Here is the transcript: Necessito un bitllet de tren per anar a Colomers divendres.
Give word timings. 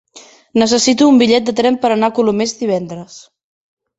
Necessito 0.61 1.09
un 1.11 1.19
bitllet 1.23 1.45
de 1.49 1.53
tren 1.59 1.77
per 1.83 1.91
anar 1.97 2.09
a 2.11 2.15
Colomers 2.21 2.57
divendres. 2.63 3.21